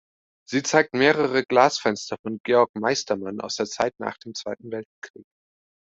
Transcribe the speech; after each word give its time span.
Sie 0.49 0.63
zeigt 0.63 0.95
mehrere 0.95 1.43
Glasfenster 1.43 2.17
von 2.23 2.39
Georg 2.43 2.71
Meistermann 2.73 3.39
aus 3.39 3.57
der 3.57 3.67
Zeit 3.67 3.93
nach 3.99 4.17
dem 4.17 4.33
Zweiten 4.33 4.71
Weltkrieg. 4.71 5.25